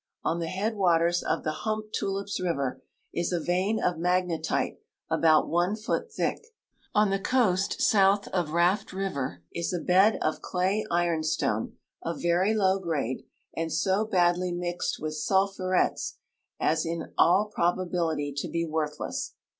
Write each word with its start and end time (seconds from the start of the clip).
On 0.23 0.39
the 0.39 0.47
headAvaters 0.47 1.21
of 1.21 1.43
the 1.43 1.51
Ilumptulips 1.63 2.41
river 2.41 2.81
is 3.13 3.31
a 3.31 3.39
vein 3.39 3.79
of 3.79 3.97
magnetite 3.99 4.77
al)out 5.11 5.47
one 5.47 5.75
foot 5.75 6.11
thick. 6.11 6.43
On 6.95 7.11
the 7.11 7.19
coast 7.19 7.79
south 7.83 8.27
of 8.29 8.49
Raft 8.49 8.93
river 8.93 9.43
is 9.53 9.71
a 9.71 9.79
bed 9.79 10.17
of 10.19 10.41
clay 10.41 10.83
ironstone 10.89 11.73
of 12.01 12.19
very 12.19 12.55
loAV 12.55 12.81
grade 12.81 13.25
and 13.55 13.71
so 13.71 14.03
badl}^ 14.11 14.57
mixed 14.57 14.99
Avith 14.99 15.23
sulphurets 15.23 16.15
as 16.59 16.83
in 16.83 17.13
all 17.15 17.51
proba 17.55 17.85
bility 17.87 18.33
to 18.37 18.47
be 18.49 18.65
Avorthle.ss. 18.65 19.35